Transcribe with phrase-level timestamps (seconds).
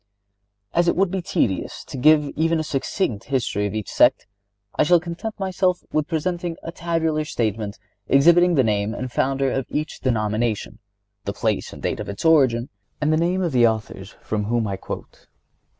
[0.73, 4.25] As it would be tedious to give even a succinct history of each sect,
[4.75, 7.77] I shall content myself with presenting a tabular statement
[8.07, 10.79] exhibiting the name and founder of each denomination,
[11.25, 12.69] the place and date of its origin,
[12.99, 15.27] and the names of the authors from whom I quote.